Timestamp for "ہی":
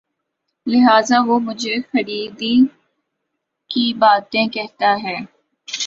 2.41-2.53